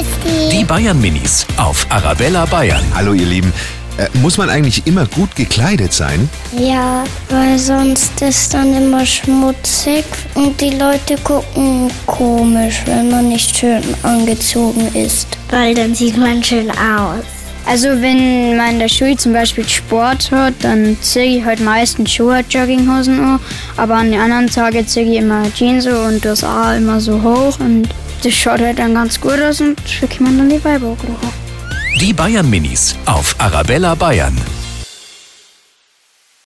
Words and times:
Ist 0.00 0.52
Die 0.52 0.64
Bayern 0.64 1.00
Minis 1.00 1.44
auf 1.56 1.84
Arabella 1.88 2.44
Bayern. 2.46 2.82
Hallo 2.94 3.14
ihr 3.14 3.26
Lieben. 3.26 3.52
Äh, 3.96 4.06
muss 4.18 4.38
man 4.38 4.48
eigentlich 4.48 4.86
immer 4.86 5.06
gut 5.06 5.34
gekleidet 5.34 5.92
sein? 5.92 6.28
Ja, 6.56 7.02
weil 7.30 7.58
sonst 7.58 8.20
ist 8.22 8.54
dann 8.54 8.76
immer 8.76 9.04
schmutzig 9.04 10.04
und 10.34 10.60
die 10.60 10.70
Leute 10.70 11.16
gucken 11.24 11.90
komisch, 12.06 12.82
wenn 12.86 13.10
man 13.10 13.28
nicht 13.28 13.56
schön 13.56 13.82
angezogen 14.04 14.86
ist. 14.94 15.26
Weil 15.50 15.74
dann 15.74 15.96
sieht 15.96 16.16
man 16.16 16.44
schön 16.44 16.70
aus. 16.70 17.24
Also 17.66 17.88
wenn 18.00 18.56
man 18.56 18.74
in 18.74 18.78
der 18.78 18.88
Schule 18.88 19.16
zum 19.16 19.32
Beispiel 19.32 19.68
Sport 19.68 20.30
hat, 20.30 20.54
dann 20.60 20.96
ziehe 21.00 21.38
ich 21.38 21.44
halt 21.44 21.58
meistens 21.58 22.12
Schuhe, 22.12 22.44
Jogginghosen 22.48 23.18
an, 23.18 23.40
aber 23.76 23.96
an 23.96 24.12
den 24.12 24.20
anderen 24.20 24.46
Tagen 24.46 24.86
ziehe 24.86 25.10
ich 25.10 25.18
immer 25.18 25.52
Jeans 25.54 25.88
an 25.88 26.14
und 26.14 26.24
das 26.24 26.44
auch 26.44 26.76
immer 26.76 27.00
so 27.00 27.20
hoch 27.20 27.58
und 27.58 27.88
das 28.22 28.34
schaut 28.34 28.60
halt 28.60 28.78
dann 28.78 28.94
ganz 28.94 29.20
gut 29.20 29.40
aus 29.40 29.60
und 29.60 29.80
da 30.00 30.06
kann 30.06 30.38
dann 30.38 30.48
die 30.48 30.62
Weiber 30.64 30.96
Die 32.00 32.12
Bayern 32.12 32.48
Minis 32.48 32.96
auf 33.06 33.34
Arabella 33.38 33.94
Bayern. 33.94 34.36